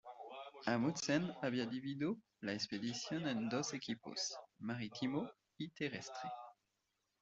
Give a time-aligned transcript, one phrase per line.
[0.65, 6.27] Amundsen había dividido la expedición en dos equipos, marítimo y terrestre.